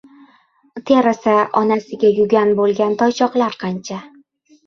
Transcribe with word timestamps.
•Terisi 0.89 1.33
onasiga 1.59 2.09
yugan 2.19 2.55
bo‘lgan 2.61 2.97
toychoqlar 3.03 3.59
qancha. 3.65 4.01